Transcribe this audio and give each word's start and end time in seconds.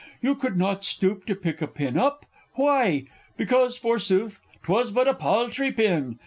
You 0.19 0.33
could 0.33 0.57
not 0.57 0.83
stoop 0.83 1.27
to 1.27 1.35
pick 1.35 1.61
a 1.61 1.67
pin 1.67 1.95
up. 1.95 2.25
Why? 2.55 3.03
Because, 3.37 3.77
forsooth, 3.77 4.39
'twas 4.63 4.89
but 4.89 5.07
a 5.07 5.13
paltry 5.13 5.71
pin! 5.71 6.17